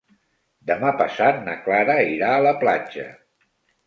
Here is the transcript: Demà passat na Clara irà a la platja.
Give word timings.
Demà 0.69 0.93
passat 1.01 1.37
na 1.49 1.53
Clara 1.65 1.97
irà 2.13 2.31
a 2.37 2.39
la 2.47 2.55
platja. 2.65 3.05